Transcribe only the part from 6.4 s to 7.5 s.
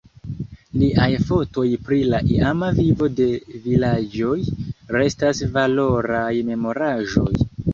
memoraĵoj.